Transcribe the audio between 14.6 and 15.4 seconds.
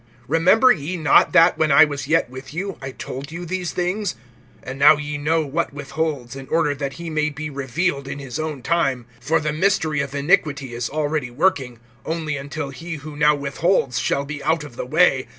of the way.